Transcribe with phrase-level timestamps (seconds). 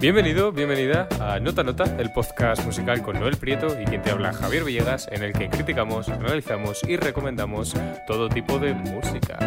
[0.00, 4.32] Bienvenido, bienvenida a Nota Nota, el podcast musical con Noel Prieto y quien te habla
[4.32, 7.74] Javier Villegas, en el que criticamos, analizamos y recomendamos
[8.06, 9.38] todo tipo de música.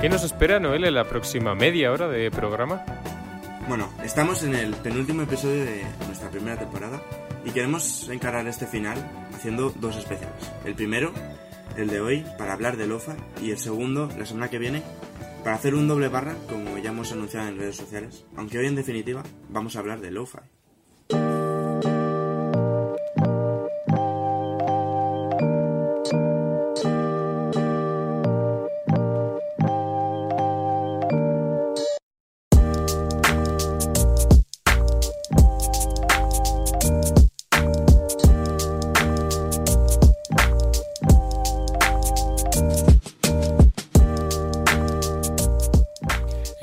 [0.00, 2.84] ¿Qué nos espera, Noel, en la próxima media hora de programa?
[3.66, 7.02] Bueno, estamos en el penúltimo episodio de nuestra primera temporada
[7.44, 8.98] y queremos encarar este final
[9.34, 10.52] haciendo dos especiales.
[10.64, 11.12] El primero,
[11.78, 14.82] el de hoy, para hablar de Lofa, y el segundo, la semana que viene,
[15.44, 18.24] para hacer un doble barra, como ya hemos anunciado en redes sociales.
[18.36, 20.42] Aunque hoy, en definitiva, vamos a hablar de Lofa.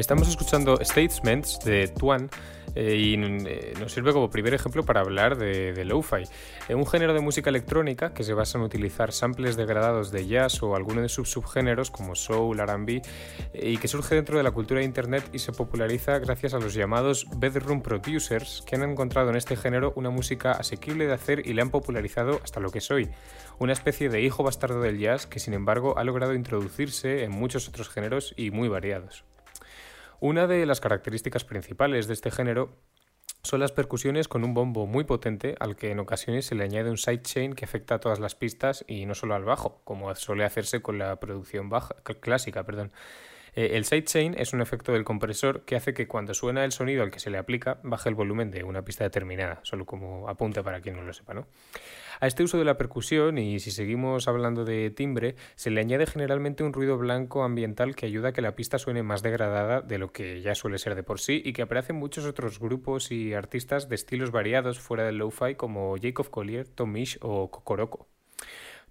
[0.06, 2.30] Estamos escuchando Statements de Tuan
[2.75, 6.25] eh, y eh, nos sirve como primer ejemplo para hablar de, lo-fi,
[6.70, 10.62] eh, un género de música electrónica que se basa en utilizar samples degradados de jazz
[10.62, 13.02] o alguno de sus subgéneros como soul, R&B
[13.56, 16.75] y que surge dentro de la cultura de internet y se populariza gracias a los
[16.75, 21.53] llamados bedroom producers que han encontrado en este género una música asequible de hacer y
[21.53, 23.09] le han popularizado hasta lo que es hoy,
[23.58, 27.67] una especie de hijo bastardo del jazz que sin embargo ha logrado introducirse en muchos
[27.67, 29.25] otros géneros y muy variados.
[30.20, 32.78] Una de las características principales de este género
[33.44, 36.90] son las percusiones con un bombo muy potente al que en ocasiones se le añade
[36.90, 40.46] un sidechain que afecta a todas las pistas y no solo al bajo, como suele
[40.46, 42.64] hacerse con la producción baja, clásica.
[42.64, 42.92] Perdón.
[43.56, 47.03] Eh, el sidechain es un efecto del compresor que hace que cuando suena el sonido
[47.03, 50.62] al que se le aplica baje el volumen de una pista determinada, solo como apunte
[50.62, 51.34] para quien no lo sepa.
[51.34, 51.47] ¿no?
[52.19, 56.06] A este uso de la percusión, y si seguimos hablando de timbre, se le añade
[56.06, 59.97] generalmente un ruido blanco ambiental que ayuda a que la pista suene más degradada de
[59.97, 63.12] lo que ya suele ser de por sí y que aparece en muchos otros grupos
[63.12, 68.15] y artistas de estilos variados fuera del lo-fi como Jacob Collier, Tom o Kokoroko.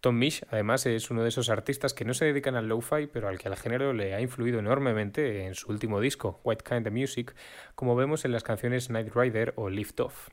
[0.05, 3.27] Tom Misch, además, es uno de esos artistas que no se dedican al lo-fi, pero
[3.27, 6.93] al que el género le ha influido enormemente en su último disco, White Kind of
[6.93, 7.35] Music,
[7.75, 10.29] como vemos en las canciones Night Rider o Lift Off.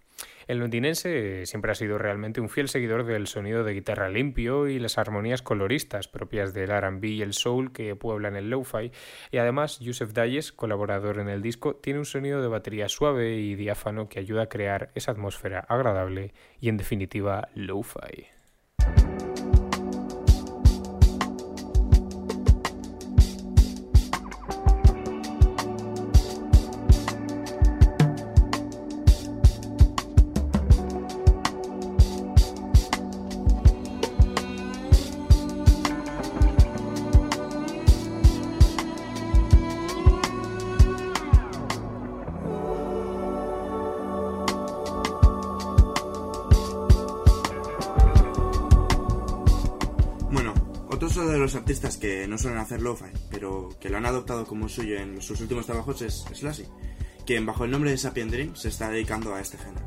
[0.46, 4.78] El londinense siempre ha sido realmente un fiel seguidor del sonido de guitarra limpio y
[4.78, 8.92] las armonías coloristas propias del R&B y el soul que pueblan el lo-fi,
[9.32, 13.56] y además Yusef Dayes, colaborador en el disco, tiene un sonido de batería suave y
[13.56, 18.28] diáfano que ayuda a crear esa atmósfera agradable y en definitiva lo-fi.
[51.42, 55.22] Los artistas que no suelen hacer lo-fi, pero que lo han adoptado como suyo en
[55.22, 56.66] sus últimos trabajos es Slashy,
[57.26, 59.86] quien bajo el nombre de Sapien Dream se está dedicando a este género.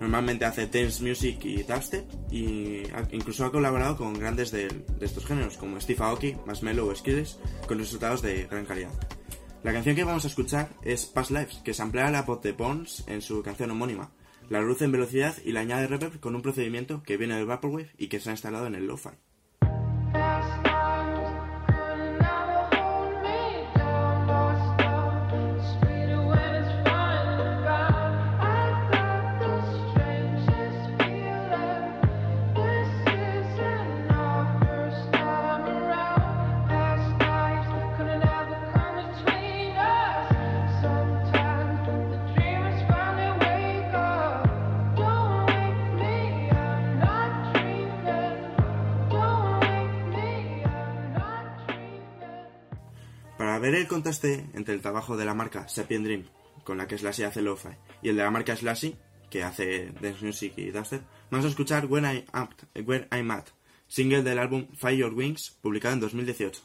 [0.00, 5.26] Normalmente hace dance music y dubstep y incluso ha colaborado con grandes de, de estos
[5.26, 8.92] géneros como Steve Aoki, Marshmello o Skills con resultados de gran calidad.
[9.62, 13.04] La canción que vamos a escuchar es Past Lives, que samplea la voz de Bones
[13.06, 14.10] en su canción homónima.
[14.48, 17.90] La reduce en velocidad y la añade reverb con un procedimiento que viene del Vaporwave
[17.98, 19.10] y que se ha instalado en el lo-fi.
[53.70, 56.24] Ver el contraste entre el trabajo de la marca Sapien Dream,
[56.64, 57.68] con la que Slashy hace lo-fi,
[58.02, 58.96] y el de la marca Slashy,
[59.30, 62.48] que hace dance music y dubstep, vamos a escuchar When, I Am-
[62.84, 63.46] Where I'm At,
[63.86, 66.62] single del álbum Fire Your Wings, publicado en 2018.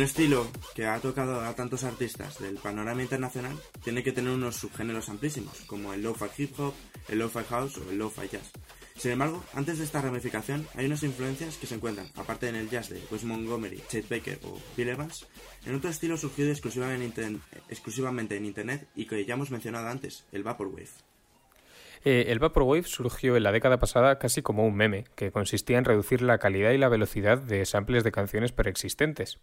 [0.00, 3.54] Un estilo que ha tocado a tantos artistas del panorama internacional
[3.84, 6.72] tiene que tener unos subgéneros amplísimos, como el lo-fi hip hop,
[7.08, 8.50] el lo-fi house o el lo-fi jazz.
[8.96, 12.70] Sin embargo, antes de esta ramificación hay unas influencias que se encuentran, aparte en el
[12.70, 15.26] jazz de Wes Montgomery, Chet Baker o Bill Evans,
[15.66, 17.26] en otro estilo surgido exclusivamente
[18.36, 21.09] en Internet y que ya hemos mencionado antes, el Vaporwave.
[22.04, 25.84] Eh, el Vaporwave surgió en la década pasada casi como un meme, que consistía en
[25.84, 29.38] reducir la calidad y la velocidad de samples de canciones preexistentes.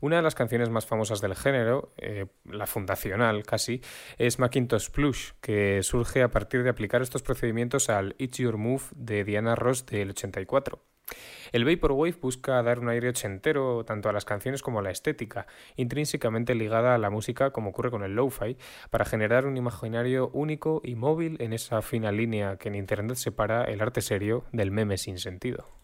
[0.00, 3.80] Una de las canciones más famosas del género, eh, la fundacional casi,
[4.18, 8.82] es Macintosh Plush, que surge a partir de aplicar estos procedimientos al It's Your Move
[8.94, 10.93] de Diana Ross del 84.
[11.52, 15.46] El Vaporwave busca dar un aire ochentero tanto a las canciones como a la estética,
[15.76, 18.56] intrínsecamente ligada a la música como ocurre con el lo-fi,
[18.90, 23.64] para generar un imaginario único y móvil en esa fina línea que en Internet separa
[23.64, 25.83] el arte serio del meme sin sentido.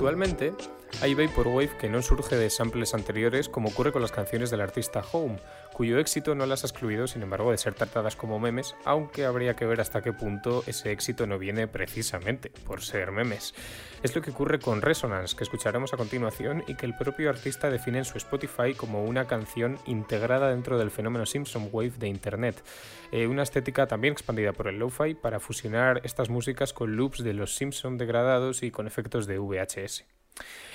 [0.00, 0.54] Actualmente
[1.02, 5.02] hay Vaporwave que no surge de samples anteriores como ocurre con las canciones del artista
[5.12, 5.38] Home,
[5.72, 9.56] cuyo éxito no las ha excluido sin embargo de ser tratadas como memes, aunque habría
[9.56, 13.54] que ver hasta qué punto ese éxito no viene precisamente por ser memes.
[14.02, 17.70] Es lo que ocurre con Resonance, que escucharemos a continuación y que el propio artista
[17.70, 22.62] define en su Spotify como una canción integrada dentro del fenómeno Simpson Wave de Internet,
[23.10, 27.32] eh, una estética también expandida por el lo-fi para fusionar estas músicas con loops de
[27.32, 30.19] los Simpson degradados y con efectos de VHS.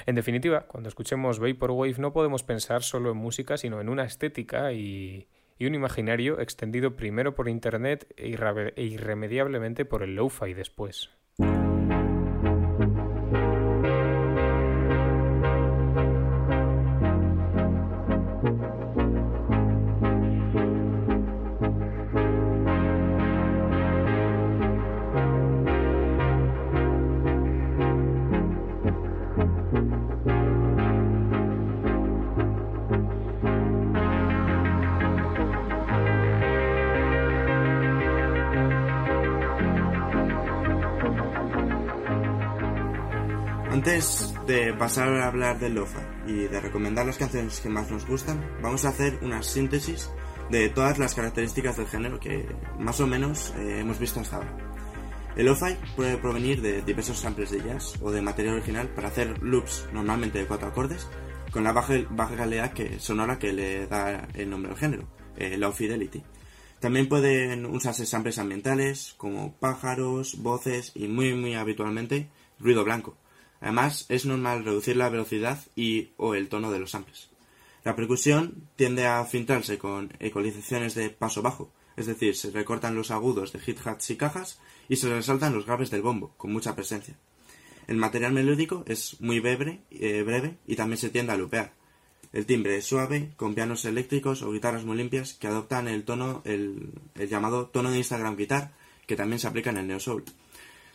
[0.05, 4.71] En definitiva, cuando escuchemos Vaporwave no podemos pensar solo en música, sino en una estética
[4.73, 5.27] y,
[5.59, 8.35] un imaginario extendido primero por Internet e,
[8.75, 11.09] e irremediablemente por el lo-fi después.
[43.85, 48.07] Antes de pasar a hablar del lofa y de recomendar las canciones que más nos
[48.07, 50.09] gustan, vamos a hacer una síntesis
[50.49, 52.47] de todas las características del género que
[52.79, 54.57] más o menos eh, hemos visto hasta ahora.
[55.35, 59.43] El lo-fi puede provenir de diversos samples de jazz o de material original para hacer
[59.43, 61.07] loops normalmente de cuatro acordes
[61.51, 65.59] con la baja, baja calidad que, sonora que le da el nombre al género, eh,
[65.59, 66.23] low fidelity.
[66.79, 73.15] También pueden usarse samples ambientales como pájaros, voces y muy muy habitualmente ruido blanco
[73.65, 77.31] Además, es normal reducir la velocidad y o el tono de los samples.
[77.83, 83.09] La percusión tiende a filtrarse con ecualizaciones de paso bajo, es decir, se recortan los
[83.09, 87.17] agudos de hit-hats y cajas y se resaltan los graves del bombo, con mucha presencia.
[87.87, 91.73] El material melódico es muy breve, eh, breve y también se tiende a lupear.
[92.33, 96.43] El timbre es suave, con pianos eléctricos o guitarras muy limpias que adoptan el tono,
[96.45, 98.73] el, el llamado tono de Instagram guitar,
[99.07, 100.23] que también se aplica en el neo soul.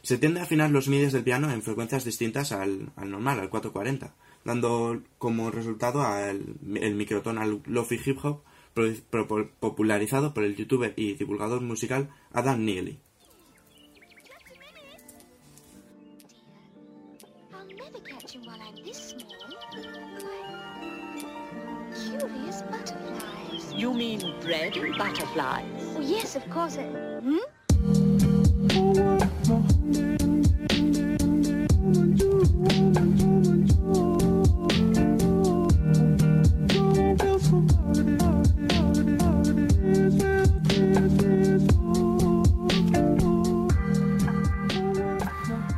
[0.03, 4.15] Se tiende a afinar los midis del piano en frecuencias distintas al, normal, al 440,
[4.45, 8.43] dando como resultado al, el microtonal lofi hip hop
[9.61, 12.99] popularizado por el youtuber y divulgador musical Adam Neely.
[23.77, 25.65] You mean bread butterflies?
[25.97, 26.77] Oh, yes, of course.
[26.77, 27.39] Hmm?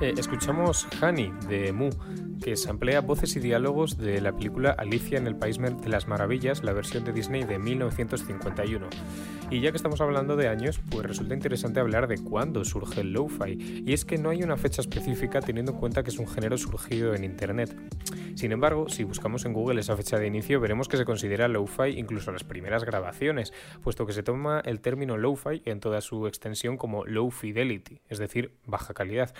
[0.03, 1.89] Eh, escuchamos Honey de Mu,
[2.43, 6.09] que se emplea voces y diálogos de la película Alicia en el País de las
[6.09, 8.89] Maravillas, la versión de Disney de 1951.
[9.53, 13.13] Y ya que estamos hablando de años, pues resulta interesante hablar de cuándo surge el
[13.13, 13.83] lo-fi.
[13.85, 16.57] Y es que no hay una fecha específica teniendo en cuenta que es un género
[16.57, 17.77] surgido en Internet.
[18.35, 21.99] Sin embargo, si buscamos en Google esa fecha de inicio, veremos que se considera lo-fi
[21.99, 26.79] incluso las primeras grabaciones, puesto que se toma el término lo-fi en toda su extensión
[26.79, 29.35] como low fidelity, es decir, baja calidad.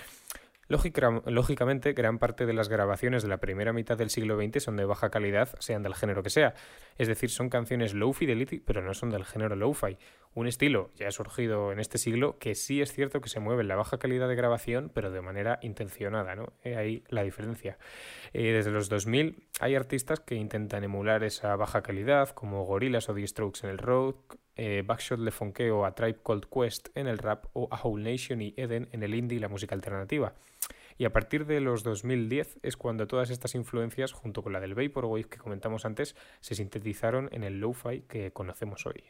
[0.67, 4.85] Lógicamente, gran parte de las grabaciones de la primera mitad del siglo XX son de
[4.85, 6.53] baja calidad, sean del género que sea.
[6.97, 9.97] Es decir, son canciones low fidelity, pero no son del género lo-fi.
[10.35, 13.61] Un estilo ya ha surgido en este siglo que sí es cierto que se mueve
[13.61, 16.53] en la baja calidad de grabación, pero de manera intencionada, ¿no?
[16.63, 17.77] ahí la diferencia.
[18.33, 23.13] Eh, desde los 2000 hay artistas que intentan emular esa baja calidad, como Gorillaz o
[23.13, 27.07] The Strokes en el rock, eh, Backshot Le Fonke o A Tribe Called Quest en
[27.07, 30.33] el rap o A Whole Nation y Eden en el indie y la música alternativa.
[30.97, 34.75] Y a partir de los 2010 es cuando todas estas influencias, junto con la del
[34.75, 39.03] Vaporwave que comentamos antes, se sintetizaron en el lo-fi que conocemos hoy.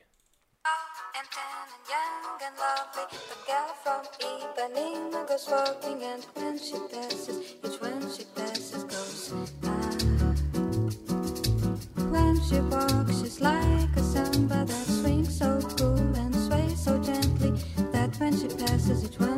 [2.46, 3.06] and lovely.
[3.30, 9.34] The girl from Ipanema goes walking, and when she passes, each when she passes goes.
[9.64, 9.94] Ah.
[12.12, 17.52] When she walks, she's like a samba that swings so cool and sways so gently
[17.92, 19.20] that when she passes, it.
[19.20, 19.33] one.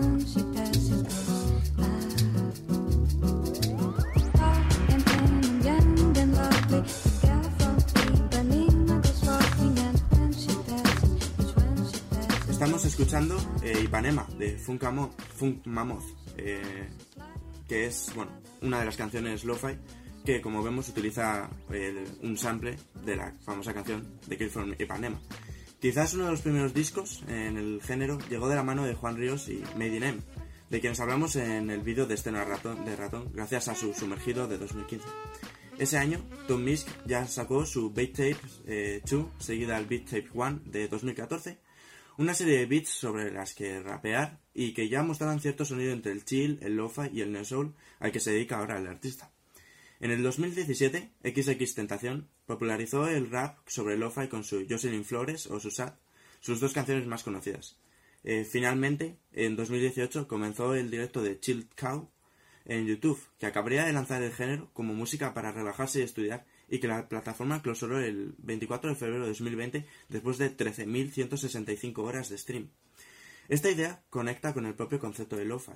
[12.85, 14.83] Escuchando eh, Ipanema de Funk,
[15.65, 16.03] Mammoth,
[16.37, 16.87] eh,
[17.67, 19.77] que es bueno, una de las canciones lo-fi
[20.23, 21.49] que como vemos utiliza
[22.21, 25.19] un sample de la famosa canción de Kill from Ipanema.
[25.81, 29.17] Quizás uno de los primeros discos en el género llegó de la mano de Juan
[29.17, 30.19] Ríos y Made in M,
[30.69, 34.47] de quienes hablamos en el vídeo de Escena Ratón, de Ratón, gracias a su sumergido
[34.47, 35.05] de 2015.
[35.79, 39.01] Ese año, Tom Misk ya sacó su Beat Tape 2, eh,
[39.39, 41.64] seguida al Beat Tape 1 de 2014,
[42.17, 46.11] una serie de beats sobre las que rapear y que ya mostraban cierto sonido entre
[46.11, 49.31] el chill, el lo-fi y el neo soul al que se dedica ahora el artista.
[49.99, 55.59] En el 2017, XX Tentación popularizó el rap sobre lo-fi con su Jocelyn Flores o
[55.59, 55.97] Susat,
[56.39, 57.77] sus dos canciones más conocidas.
[58.23, 62.09] Eh, finalmente, en 2018 comenzó el directo de Chill Cow
[62.65, 66.79] en YouTube, que acabaría de lanzar el género como música para relajarse y estudiar, y
[66.79, 72.37] que la plataforma clausuró el 24 de febrero de 2020 después de 13.165 horas de
[72.37, 72.69] stream.
[73.47, 75.73] Esta idea conecta con el propio concepto de lo-fi,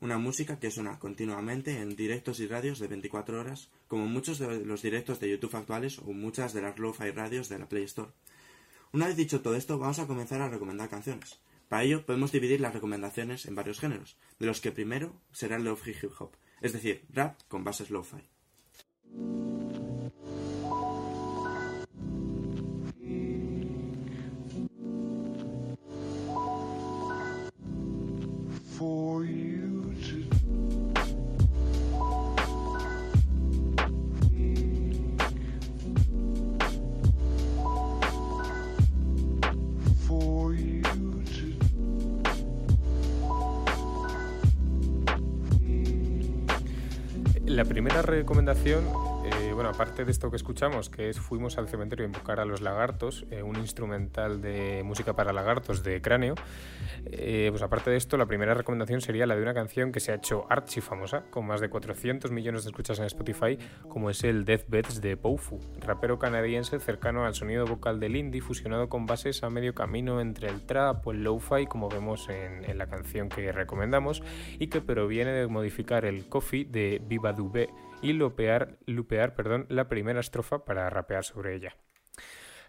[0.00, 4.64] una música que suena continuamente en directos y radios de 24 horas, como muchos de
[4.64, 8.10] los directos de YouTube actuales o muchas de las lo-fi radios de la Play Store.
[8.92, 11.38] Una vez dicho todo esto, vamos a comenzar a recomendar canciones.
[11.68, 15.64] Para ello, podemos dividir las recomendaciones en varios géneros, de los que primero será el
[15.64, 16.32] lo-fi hip hop,
[16.62, 18.22] es decir, rap con bases lo-fi.
[47.60, 48.82] La primera recomendación
[49.60, 52.62] bueno, aparte de esto que escuchamos, que es Fuimos al cementerio a invocar a los
[52.62, 56.34] lagartos, eh, un instrumental de música para lagartos de cráneo,
[57.04, 60.12] eh, pues aparte de esto, la primera recomendación sería la de una canción que se
[60.12, 64.24] ha hecho archi famosa, con más de 400 millones de escuchas en Spotify, como es
[64.24, 69.42] el Deathbeds de Poufu, rapero canadiense cercano al sonido vocal del indie, fusionado con bases
[69.44, 73.28] a medio camino entre el trap o el lo-fi, como vemos en, en, la canción
[73.28, 74.22] que recomendamos,
[74.58, 77.68] y que proviene de modificar el coffee de Viva Dubé
[78.02, 81.76] y lupear, perdón, la primera estrofa para rapear sobre ella.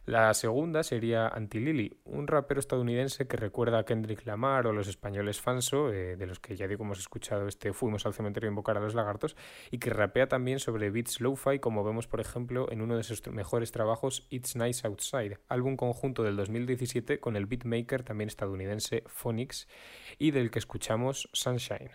[0.05, 5.39] La segunda sería Anti-Lily, un rapero estadounidense que recuerda a Kendrick Lamar o los españoles
[5.39, 8.79] Fanso, eh, de los que ya digo hemos escuchado este Fuimos al cementerio invocar a
[8.79, 9.35] los lagartos,
[9.69, 13.25] y que rapea también sobre beats lo-fi, como vemos por ejemplo en uno de sus
[13.27, 19.67] mejores trabajos It's Nice Outside, álbum conjunto del 2017 con el beatmaker también estadounidense Phonix
[20.17, 21.91] y del que escuchamos Sunshine.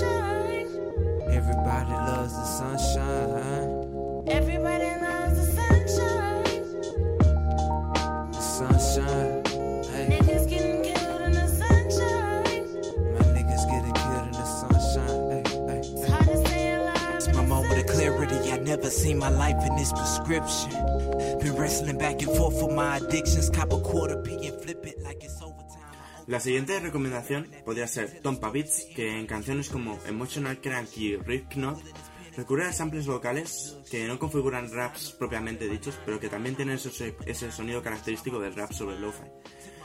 [0.00, 0.68] Sunshine.
[1.28, 4.24] Everybody loves the sunshine.
[4.28, 6.44] Everybody loves the sunshine.
[8.32, 9.44] The sunshine.
[9.92, 10.06] Hey.
[10.12, 12.64] Niggas getting killed in the sunshine.
[13.14, 15.30] My niggas getting killed in the sunshine.
[15.30, 15.78] Hey, hey.
[15.78, 17.14] It's hard to stay alive.
[17.14, 18.52] It's my moment of clarity.
[18.52, 20.70] I never seen my life in this prescription.
[21.40, 23.50] Been wrestling back and forth for my addictions.
[23.50, 25.05] Cop a quarter P and flip it like it's over.
[26.26, 31.46] La siguiente recomendación podría ser Tompa Beats, que en canciones como Emotional Crank y Riff
[31.50, 31.80] Knot
[32.36, 37.52] recurre a samples vocales que no configuran raps propiamente dichos, pero que también tienen ese,
[37.52, 39.22] sonido característico del rap sobre lo-fi.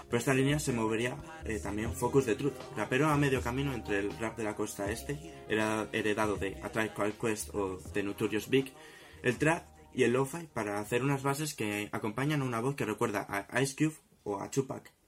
[0.10, 4.00] Por esta línea se movería eh, también Focus de Truth, rapero a medio camino entre
[4.00, 8.50] el rap de la costa este, heredado de A Tribe Called Quest o de Notorious
[8.50, 8.74] Big,
[9.22, 12.86] el trap y el lo-fi para hacer unas bases que acompañan a una voz que
[12.86, 15.01] recuerda a Ice Cube o a Chupac.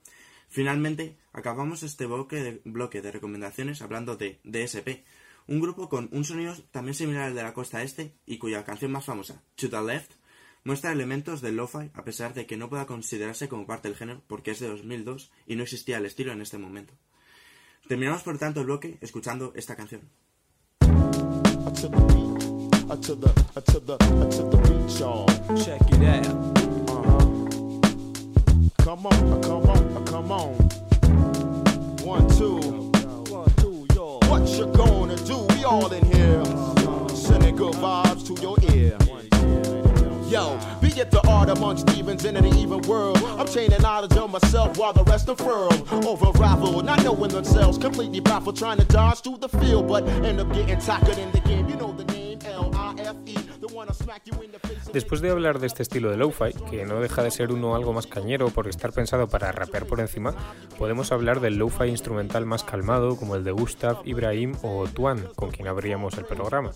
[0.54, 5.04] Finalmente, acabamos este bloque de, bloque de recomendaciones hablando de DSP,
[5.48, 8.92] un grupo con un sonido también similar al de la costa este y cuya canción
[8.92, 10.12] más famosa, To the Left,
[10.64, 14.22] muestra elementos del lo-fi a pesar de que no pueda considerarse como parte del género
[14.28, 16.94] porque es de 2002 y no existía el estilo en este momento.
[17.88, 20.08] Terminamos por tanto el bloque escuchando esta canción.
[28.84, 30.54] Come on, uh, come on, uh, come on.
[32.04, 32.58] One, two.
[33.32, 34.20] One, two, yo.
[34.28, 35.38] What you gonna do?
[35.56, 36.44] We all in here.
[37.16, 38.98] Sending good vibes to your ear.
[40.30, 43.18] Yo, be it the art among Stevens in an even world.
[43.24, 46.06] I'm chaining knowledge of myself while the rest of unfurl.
[46.06, 50.42] Over rival, not knowing themselves, completely baffled, trying to dodge through the field, but end
[50.42, 51.70] up getting tackled in the game.
[51.70, 52.23] You know the name.
[54.94, 57.94] Después de hablar de este estilo de lo-fi, que no deja de ser uno algo
[57.94, 60.36] más cañero por estar pensado para rapear por encima,
[60.78, 65.52] podemos hablar del lo-fi instrumental más calmado como el de Gustav, Ibrahim o Tuan, con
[65.52, 66.72] quien abríamos el programa.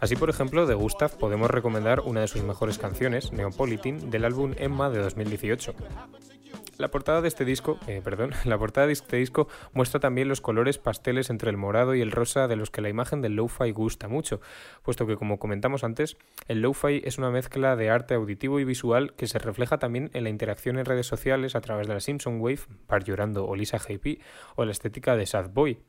[0.00, 4.54] Así, por ejemplo, de Gustav podemos recomendar una de sus mejores canciones, Neopolitan, del álbum
[4.56, 5.74] Emma de 2018.
[6.78, 10.40] La portada de este disco, eh, perdón, la portada de este disco muestra también los
[10.40, 13.72] colores pasteles entre el morado y el rosa de los que la imagen del lo-fi
[13.72, 14.40] gusta mucho,
[14.84, 16.16] puesto que como comentamos antes,
[16.46, 20.22] el lo-fi es una mezcla de arte auditivo y visual que se refleja también en
[20.22, 23.78] la interacción en redes sociales a través de la Simpson Wave, Par Llorando o Lisa
[23.78, 24.20] JP,
[24.54, 25.80] o la estética de Sad Boy,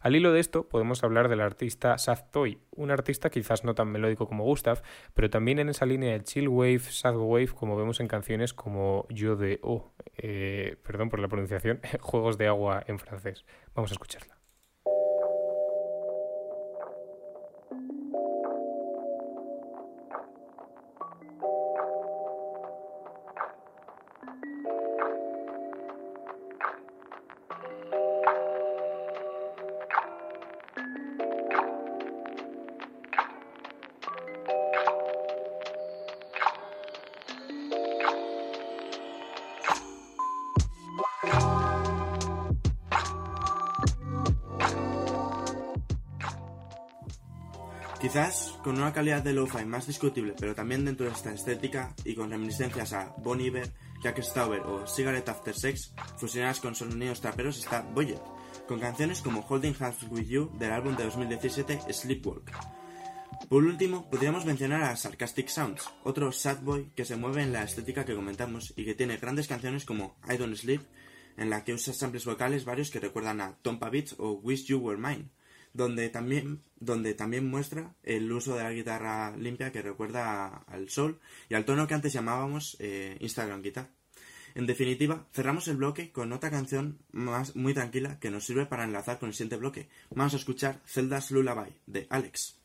[0.00, 3.90] al hilo de esto, podemos hablar del artista Sad Toy, un artista quizás no tan
[3.90, 4.82] melódico como Gustav,
[5.14, 9.06] pero también en esa línea de chill wave, sad wave, como vemos en canciones como
[9.08, 13.44] Yo de O, eh, perdón por la pronunciación, Juegos de agua en francés.
[13.74, 14.41] Vamos a escucharla.
[48.12, 52.14] Quizás con una calidad de lo-fi más discutible, pero también dentro de esta estética y
[52.14, 53.72] con reminiscencias a Bon Iver,
[54.02, 58.20] Jack Stauber o Cigarette After Sex, fusionadas con sonidos traperos, está Boyet,
[58.68, 62.50] con canciones como Holding Hands With You del álbum de 2017 Sleepwalk.
[63.48, 67.62] Por último, podríamos mencionar a Sarcastic Sounds, otro sad boy que se mueve en la
[67.62, 70.82] estética que comentamos y que tiene grandes canciones como I Don't Sleep,
[71.38, 74.80] en la que usa samples vocales varios que recuerdan a Tompa Beats o Wish You
[74.80, 75.30] Were Mine
[75.74, 81.20] donde también, donde también muestra el uso de la guitarra limpia que recuerda al sol
[81.48, 83.90] y al tono que antes llamábamos eh, Instagram Guitar.
[84.54, 88.84] En definitiva, cerramos el bloque con otra canción más muy tranquila que nos sirve para
[88.84, 89.88] enlazar con el siguiente bloque.
[90.10, 92.58] Vamos a escuchar Zelda's Lullaby de Alex.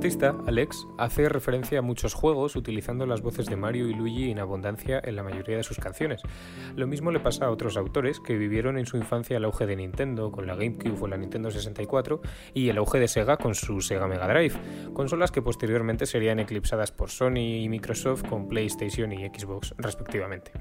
[0.00, 4.38] Artista, Alex, hace referencia a muchos juegos utilizando las voces de Mario y Luigi en
[4.38, 6.22] abundancia en la mayoría de sus canciones.
[6.74, 9.76] Lo mismo le pasa a otros autores que vivieron en su infancia el auge de
[9.76, 12.22] Nintendo con la GameCube o la Nintendo 64
[12.54, 14.54] y el auge de Sega con su Sega Mega Drive,
[14.94, 20.52] consolas que posteriormente serían eclipsadas por Sony y Microsoft con PlayStation y Xbox respectivamente.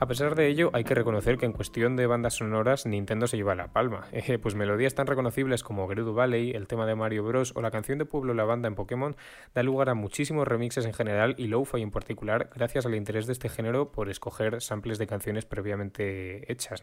[0.00, 3.38] A pesar de ello, hay que reconocer que en cuestión de bandas sonoras Nintendo se
[3.38, 4.06] lleva la palma,
[4.42, 7.96] pues melodías tan reconocibles como Gerudo Valley, el tema de Mario Bros o la canción
[7.96, 9.14] de Pueblo La Banda en Pokémon
[9.54, 13.32] da lugar a muchísimos remixes en general y lo-fi en particular, gracias al interés de
[13.32, 16.82] este género por escoger samples de canciones previamente hechas.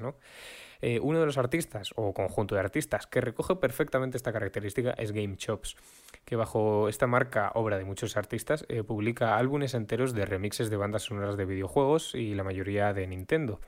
[0.81, 5.11] Eh, uno de los artistas, o conjunto de artistas, que recoge perfectamente esta característica es
[5.11, 5.75] Game Chops,
[6.23, 10.77] que bajo esta marca, obra de muchos artistas, eh, publica álbumes enteros de remixes de
[10.77, 13.59] bandas sonoras de videojuegos y la mayoría de Nintendo.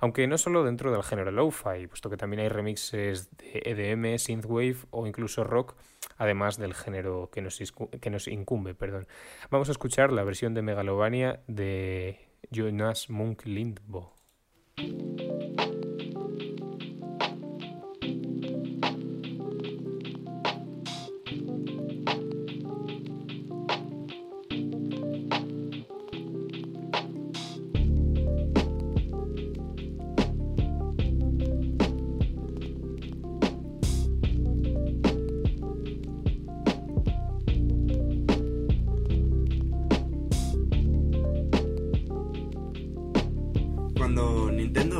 [0.00, 4.76] Aunque no solo dentro del género lo-fi, puesto que también hay remixes de EDM, synthwave
[4.90, 5.74] o incluso rock,
[6.16, 7.58] además del género que nos,
[8.00, 8.74] que nos incumbe.
[8.74, 9.06] Perdón.
[9.50, 14.14] Vamos a escuchar la versión de Megalovania de Jonas Munk Lindbo.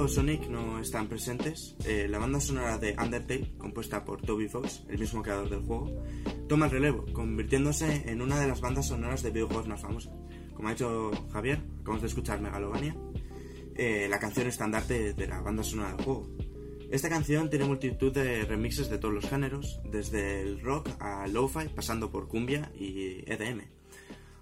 [0.06, 4.98] Sonic no están presentes, eh, la banda sonora de Undertale, compuesta por Toby Fox, el
[4.98, 6.04] mismo creador del juego,
[6.46, 10.12] toma el relevo, convirtiéndose en una de las bandas sonoras de videojuegos más famosas.
[10.54, 12.94] Como ha dicho Javier, acabamos de escuchar Megalovania,
[13.74, 16.28] eh, la canción estandarte de la banda sonora del juego.
[16.90, 21.68] Esta canción tiene multitud de remixes de todos los géneros, desde el rock a lo-fi,
[21.74, 23.77] pasando por cumbia y EDM.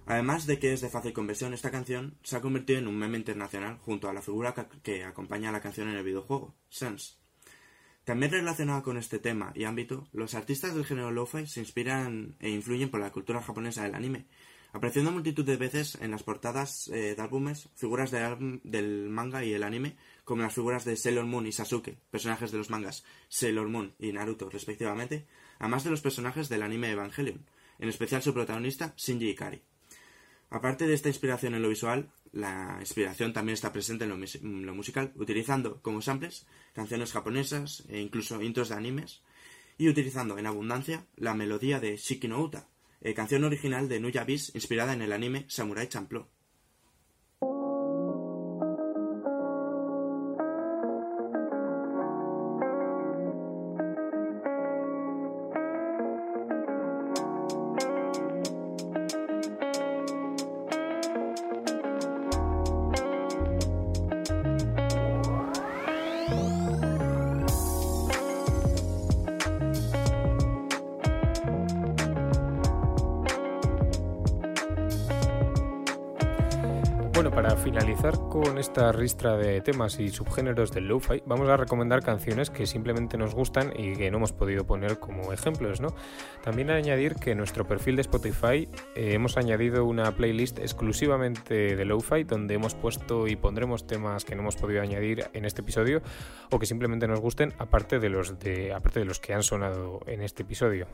[0.06, 3.18] Además de que es de fácil conversión, esta canción se ha convertido en un meme
[3.18, 7.14] internacional junto a la figura que acompaña a la canción en el videojuego, Sense.
[8.04, 12.50] También relacionado con este tema y ámbito, los artistas del género lo-fi se inspiran e
[12.50, 14.26] influyen por la cultura japonesa del anime,
[14.72, 19.64] apareciendo multitud de veces en las portadas eh, de álbumes figuras del manga y el
[19.64, 23.92] anime, como las figuras de Sailor Moon y Sasuke, personajes de los mangas Sailor Moon
[23.98, 25.26] y Naruto respectivamente,
[25.58, 27.44] además de los personajes del anime Evangelion,
[27.80, 29.62] en especial su protagonista Shinji Ikari.
[30.56, 35.12] Aparte de esta inspiración en lo visual, la inspiración también está presente en lo, musical,
[35.16, 39.20] utilizando como samples canciones japonesas e incluso intros de animes,
[39.76, 42.70] y utilizando en abundancia la melodía de Shiki no Uta,
[43.02, 46.26] eh, canción original de Nuya Beast inspirada en el anime Samurai Champloo.
[78.42, 83.16] Con esta ristra de temas y subgéneros del lo-fi, vamos a recomendar canciones que simplemente
[83.16, 85.94] nos gustan y que no hemos podido poner como ejemplos, ¿no?
[86.44, 91.84] También añadir que en nuestro perfil de Spotify eh, hemos añadido una playlist exclusivamente de
[91.86, 96.02] lo-fi donde hemos puesto y pondremos temas que no hemos podido añadir en este episodio
[96.50, 100.00] o que simplemente nos gusten aparte de los de aparte de los que han sonado
[100.06, 100.86] en este episodio.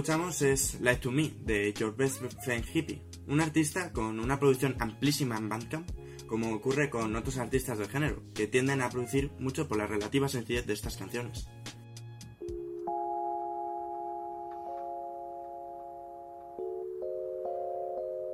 [0.00, 4.74] Escuchamos es Light to Me de Your Best Friend Hippie, un artista con una producción
[4.78, 5.90] amplísima en Bandcamp,
[6.26, 10.26] como ocurre con otros artistas del género, que tienden a producir mucho por la relativa
[10.26, 11.46] sencillez de estas canciones.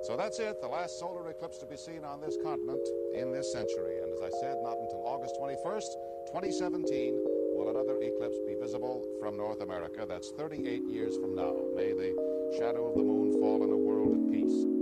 [0.05, 3.51] So that's it, the last solar eclipse to be seen on this continent in this
[3.51, 3.99] century.
[4.05, 7.36] And as I said, not until August 21st, 2017.
[7.67, 10.07] Will another eclipse be visible from North America.
[10.09, 11.55] That's 38 years from now.
[11.75, 12.15] May the
[12.57, 14.76] shadow of the moon fall in a world at peace.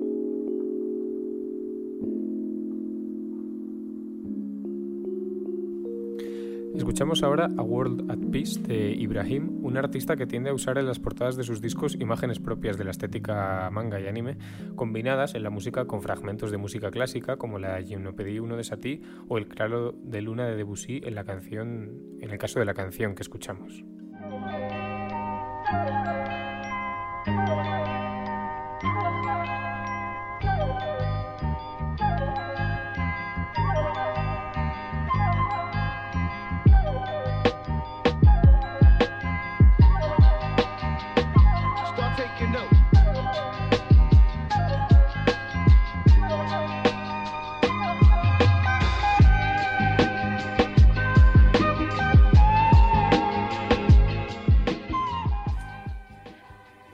[6.84, 10.84] Escuchamos ahora A World at Peace de Ibrahim, un artista que tiende a usar en
[10.84, 14.36] las portadas de sus discos imágenes propias de la estética manga y anime,
[14.76, 19.00] combinadas en la música con fragmentos de música clásica como la Gymnopédie 1 de Satie
[19.28, 22.74] o el Claro de Luna de Debussy en la canción, en el caso de la
[22.74, 23.82] canción que escuchamos.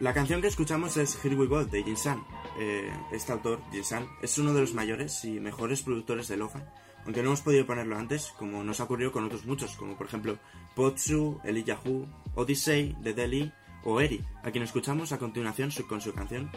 [0.01, 2.25] La canción que escuchamos es Here We Go de Jin San.
[2.59, 6.59] Eh, este autor, Jin San, es uno de los mayores y mejores productores de lo-fi,
[7.05, 10.07] aunque no hemos podido ponerlo antes, como nos ha ocurrido con otros muchos, como por
[10.07, 10.39] ejemplo
[10.75, 13.53] Potsu, Eli Yahoo, Odyssey de Delhi
[13.85, 16.51] o Eri, a quien escuchamos a continuación con su canción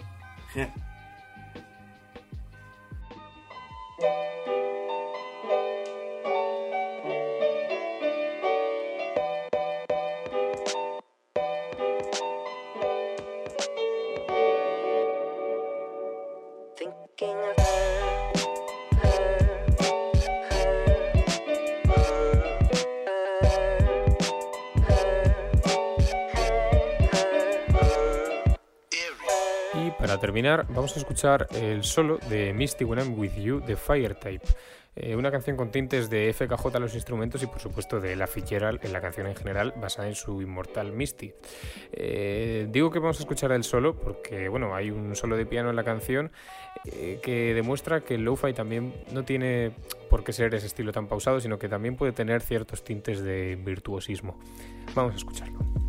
[0.55, 0.71] Here.
[30.41, 34.47] Vamos a escuchar el solo de Misty When I'm With You de Firetype.
[34.95, 38.27] Eh, una canción con tintes de FKJ a los instrumentos y por supuesto de La
[38.27, 41.33] Fitzgerald en la canción en general basada en su inmortal Misty.
[41.91, 45.69] Eh, digo que vamos a escuchar el solo porque bueno, hay un solo de piano
[45.69, 46.31] en la canción
[46.91, 49.71] eh, que demuestra que el lo-fi también no tiene
[50.09, 53.55] por qué ser ese estilo tan pausado, sino que también puede tener ciertos tintes de
[53.55, 54.39] virtuosismo.
[54.95, 55.82] Vamos a escucharlo.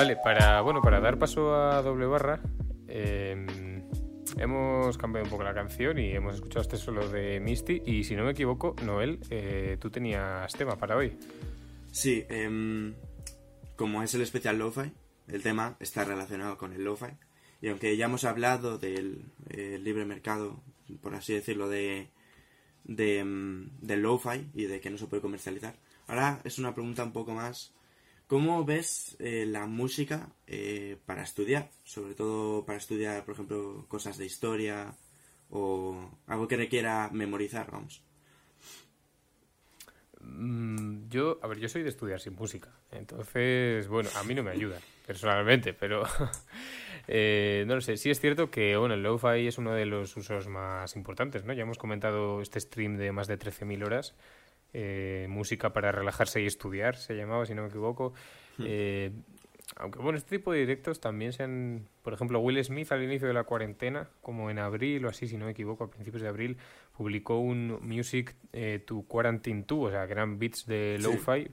[0.00, 2.40] Vale, para, bueno, para dar paso a doble barra,
[2.88, 3.82] em,
[4.38, 7.82] hemos cambiado un poco la canción y hemos escuchado este solo de Misty.
[7.84, 11.18] Y si no me equivoco, Noel, eh, tú tenías tema para hoy.
[11.92, 12.94] Sí, em,
[13.76, 14.90] como es el especial Lo-Fi,
[15.28, 17.18] el tema está relacionado con el Lo-Fi.
[17.60, 20.62] Y aunque ya hemos hablado del eh, libre mercado,
[21.02, 22.08] por así decirlo, de,
[22.84, 25.74] de em, del Lo-Fi y de que no se puede comercializar,
[26.06, 27.74] ahora es una pregunta un poco más
[28.30, 31.68] ¿Cómo ves eh, la música eh, para estudiar?
[31.82, 34.94] Sobre todo para estudiar, por ejemplo, cosas de historia
[35.50, 38.04] o algo que requiera memorizar, vamos.
[40.20, 44.44] Mm, yo, a ver, yo soy de estudiar sin música, entonces, bueno, a mí no
[44.44, 46.04] me ayuda personalmente, pero
[47.08, 47.96] eh, no lo sé.
[47.96, 51.52] Sí es cierto que, bueno, el lo-fi es uno de los usos más importantes, ¿no?
[51.52, 54.14] Ya hemos comentado este stream de más de 13.000 horas
[54.72, 58.12] eh, música para relajarse y estudiar, se llamaba, si no me equivoco.
[58.58, 58.64] Hmm.
[58.66, 59.12] Eh,
[59.76, 63.28] aunque bueno, este tipo de directos también se han, por ejemplo, Will Smith al inicio
[63.28, 66.28] de la cuarentena, como en abril o así, si no me equivoco, a principios de
[66.28, 66.56] abril,
[66.96, 71.50] publicó un Music eh, to Quarantine 2, o sea, que eran beats de lo-fi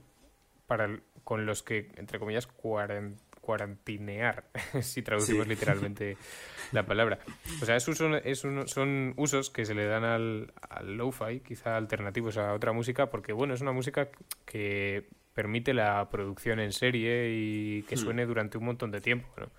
[0.66, 4.44] para con los que, entre comillas, cuarentena cuarantinear,
[4.82, 6.18] si traducimos literalmente
[6.72, 7.18] la palabra.
[7.62, 12.36] O sea, es es son usos que se le dan al, al lo-fi, quizá alternativos
[12.36, 14.10] a otra música, porque bueno, es una música
[14.44, 17.98] que permite la producción en serie y que hmm.
[17.98, 19.50] suene durante un montón de tiempo, ¿no?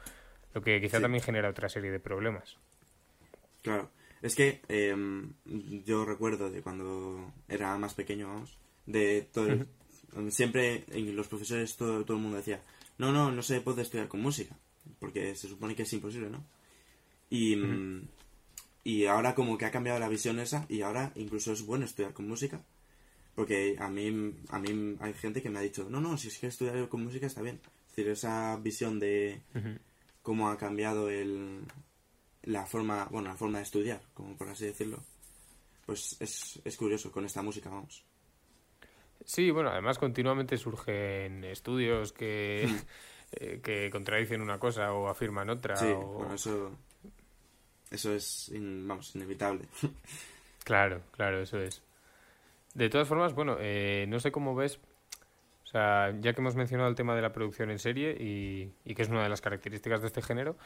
[0.54, 2.58] Lo que quizá también genera otra serie de problemas.
[3.64, 3.90] Claro,
[4.22, 5.34] es que em,
[5.84, 9.48] yo recuerdo de cuando era más pequeño, vamos, de todo
[10.30, 12.62] siempre los profesores todo, todo el mundo decía
[13.00, 14.56] no, no, no se puede estudiar con música,
[15.00, 16.44] porque se supone que es imposible, ¿no?
[17.30, 18.08] Y, mm,
[18.84, 22.14] y ahora como que ha cambiado la visión esa y ahora incluso es bueno estudiar
[22.14, 22.62] con música,
[23.36, 26.38] porque a mí, a mí hay gente que me ha dicho, no, no, si es
[26.38, 27.60] que estudiar con música está bien.
[27.90, 29.42] Es decir, esa visión de
[30.22, 31.62] cómo ha cambiado el,
[32.44, 35.02] la forma, bueno, la forma de estudiar, como por así decirlo,
[35.86, 38.04] pues es, es curioso con esta música, vamos.
[39.30, 42.64] Sí, bueno, además continuamente surgen estudios que,
[43.34, 45.76] eh, que contradicen una cosa o afirman otra.
[45.76, 46.72] Sí, bueno, eso,
[47.92, 49.68] eso es, vamos, inevitable.
[50.64, 51.82] Claro, claro, eso es.
[52.76, 54.80] De todas formas, bueno, eh, no sé cómo ves,
[55.64, 58.94] o sea, ya que hemos mencionado el tema de la producción en serie y, y
[58.94, 60.58] que es una de las características de este género,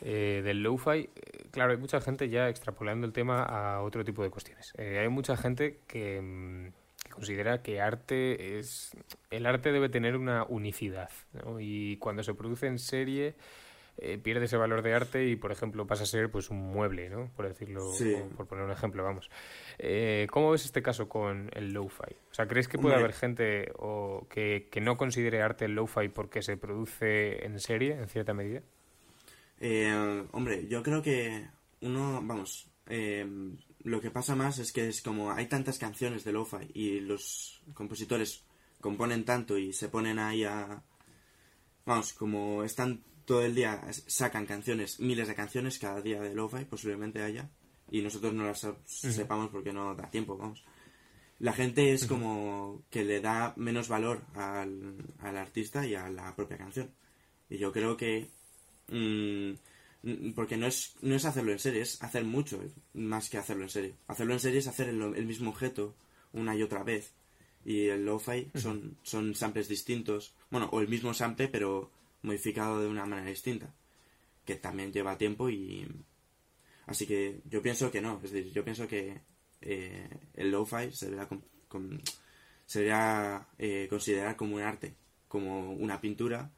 [0.00, 1.10] eh, del lo-fi,
[1.50, 4.72] claro, hay mucha gente ya extrapolando el tema a otro tipo de cuestiones.
[4.78, 6.85] hay mucha gente que mm,
[7.16, 8.94] considera que arte es
[9.30, 11.08] el arte debe tener una unicidad
[11.58, 13.34] y cuando se produce en serie
[13.96, 17.08] eh, pierde ese valor de arte y por ejemplo pasa a ser pues un mueble
[17.08, 17.90] no por decirlo
[18.36, 19.30] por poner un ejemplo vamos.
[19.78, 23.72] Eh, cómo ves este caso con el lo-fi o sea crees que puede haber gente
[23.78, 28.34] o que, que no considere arte el lo-fi porque se produce en serie en cierta
[28.34, 28.60] medida
[29.58, 31.48] eh, hombre yo creo que
[31.80, 32.68] uno vamos
[33.86, 37.62] lo que pasa más es que es como hay tantas canciones de lo-fi y los
[37.72, 38.42] compositores
[38.80, 40.82] componen tanto y se ponen ahí a...
[41.84, 46.64] Vamos, como están todo el día, sacan canciones, miles de canciones cada día de lo-fi,
[46.64, 47.48] posiblemente haya,
[47.88, 50.64] y nosotros no las sepamos porque no da tiempo, vamos.
[51.38, 56.34] La gente es como que le da menos valor al, al, artista y a la
[56.34, 56.90] propia canción.
[57.48, 58.30] Y yo creo que...
[58.88, 59.54] Mm,
[60.34, 62.62] porque no es, no es hacerlo en serie, es hacer mucho
[62.94, 63.94] más que hacerlo en serie.
[64.06, 65.94] Hacerlo en serie es hacer el, mismo objeto
[66.32, 67.12] una y otra vez.
[67.64, 70.34] Y el lo-fi son, son samples distintos.
[70.50, 71.90] Bueno, o el mismo sample, pero
[72.22, 73.74] modificado de una manera distinta,
[74.44, 75.86] que también lleva tiempo y...
[76.86, 79.20] Así que yo pienso que no, es decir, yo pienso que
[79.60, 81.28] eh, el lo-fi se debería,
[82.64, 84.94] se debería eh, considerar como un arte,
[85.26, 86.52] como una pintura,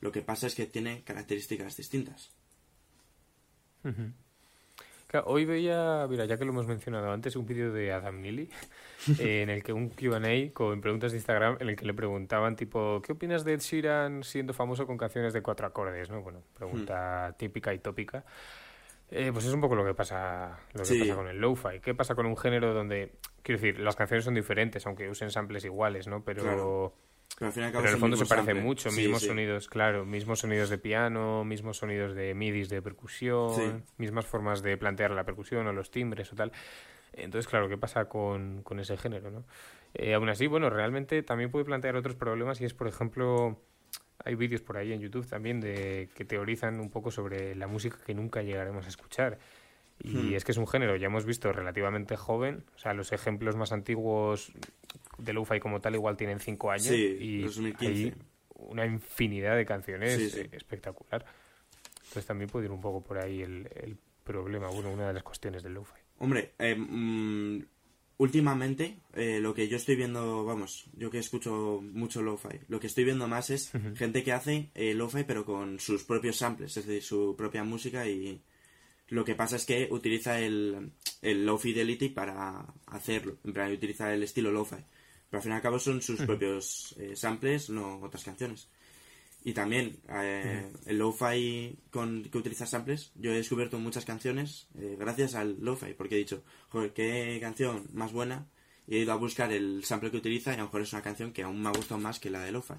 [0.00, 2.32] lo que pasa es que tiene características distintas
[5.24, 8.50] hoy veía, mira, ya que lo hemos mencionado antes, un vídeo de Adam Neely
[9.18, 13.00] en el que un QA con preguntas de Instagram en el que le preguntaban, tipo,
[13.02, 16.10] ¿qué opinas de Ed Sheeran siendo famoso con canciones de cuatro acordes?
[16.10, 16.22] ¿no?
[16.22, 17.36] Bueno, pregunta hmm.
[17.36, 18.24] típica y tópica.
[19.10, 21.80] Eh, pues es un poco lo que pasa lo que pasa con el lo-fi.
[21.80, 25.64] ¿Qué pasa con un género donde, quiero decir, las canciones son diferentes, aunque usen samples
[25.64, 26.24] iguales, ¿no?
[26.24, 26.94] Pero.
[27.38, 31.78] Pero, en el fondo se parece mucho, mismos sonidos, claro, mismos sonidos de piano, mismos
[31.78, 36.36] sonidos de midis de percusión, mismas formas de plantear la percusión o los timbres o
[36.36, 36.52] tal.
[37.12, 39.44] Entonces, claro, ¿qué pasa con, con ese género, no?
[39.94, 43.60] Eh, aún así, bueno, realmente también puede plantear otros problemas y es, por ejemplo,
[44.24, 47.98] hay vídeos por ahí en YouTube también de que teorizan un poco sobre la música
[48.04, 49.38] que nunca llegaremos a escuchar.
[50.02, 50.34] Y hmm.
[50.34, 52.64] es que es un género, ya hemos visto, relativamente joven.
[52.74, 54.52] O sea, los ejemplos más antiguos
[55.18, 56.90] de lo-fi como tal igual tienen cinco años.
[56.90, 57.44] y
[57.80, 58.14] hay
[58.54, 61.24] una infinidad de canciones espectacular.
[61.96, 65.22] Entonces también puede ir un poco por ahí el, el problema, bueno, una de las
[65.22, 66.00] cuestiones del lo-fi.
[66.18, 67.64] Hombre, eh, mm,
[68.18, 72.86] últimamente eh, lo que yo estoy viendo, vamos, yo que escucho mucho lo-fi, lo que
[72.86, 76.86] estoy viendo más es gente que hace eh, lo-fi pero con sus propios samples, es
[76.86, 78.40] decir, su propia música y
[79.08, 84.14] lo que pasa es que utiliza el, el low fidelity para hacerlo, en plan utiliza
[84.14, 84.76] el estilo lo-fi,
[85.34, 88.68] pero al fin y al cabo son sus propios eh, samples, no otras canciones.
[89.42, 94.96] Y también eh, el lo-fi con que utiliza samples, yo he descubierto muchas canciones eh,
[94.96, 98.46] gracias al lo-fi, porque he dicho, joder, qué canción más buena,
[98.86, 101.02] y he ido a buscar el sample que utiliza y a lo mejor es una
[101.02, 102.74] canción que aún me ha gustado más que la de lo-fi.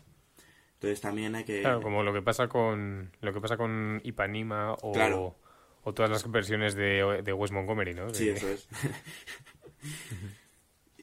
[0.75, 1.59] Entonces también hay que...
[1.59, 5.35] Claro, como lo que pasa con, lo que pasa con Ipanema o,
[5.83, 8.13] o todas las versiones de, de Wes Montgomery, ¿no?
[8.13, 8.69] Sí, eso es.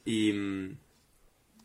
[0.05, 0.77] y,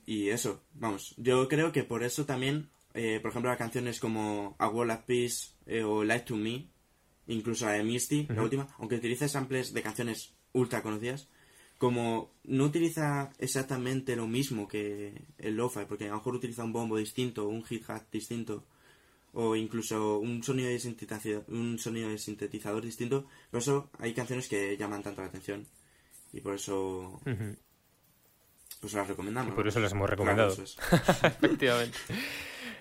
[0.09, 4.57] y eso, vamos, yo creo que por eso también eh, por ejemplo, las canciones como
[4.59, 6.69] A Wall of Peace eh, o Light to Me,
[7.27, 11.29] incluso la de Misty, la última, aunque utiliza samples de canciones ultra conocidas,
[11.77, 16.73] como no utiliza exactamente lo mismo que el lo-fi, porque a lo mejor utiliza un
[16.73, 18.65] bombo distinto, un hit-hat distinto,
[19.33, 24.49] o incluso un sonido de sintetizador, un sonido de sintetizador distinto, por eso hay canciones
[24.49, 25.67] que llaman tanto la atención.
[26.33, 27.21] Y por eso...
[28.81, 29.53] Pues las recomendamos.
[29.53, 30.53] Y por eso las hemos recomendado.
[31.23, 31.99] Efectivamente.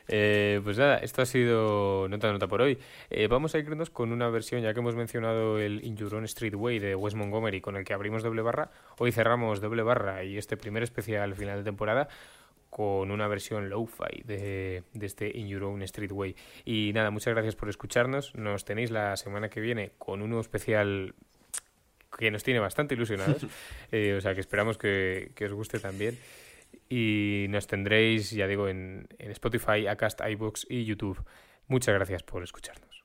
[0.08, 2.78] Eh, pues nada, esto ha sido nota nota por hoy.
[3.10, 6.24] Eh, vamos a irnos con una versión, ya que hemos mencionado el In Your Own
[6.26, 8.72] Street Way de Wes Montgomery, con el que abrimos doble barra.
[9.00, 12.08] Hoy cerramos doble barra y este primer especial final de temporada
[12.70, 16.36] con una versión lo-fi de, de, este In Your Own Street Way.
[16.64, 18.36] Y nada, muchas gracias por escucharnos.
[18.36, 21.16] Nos tenéis la semana que viene con un nuevo especial
[22.18, 23.46] que nos tiene bastante ilusionados.
[23.92, 26.18] Eh, o sea, que esperamos que, que, os guste también.
[26.90, 31.24] Y nos tendréis, ya digo, en, en Spotify, Acast, iBox y YouTube.
[31.68, 33.04] Muchas gracias por escucharnos.